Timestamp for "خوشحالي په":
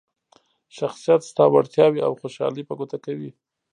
2.21-2.73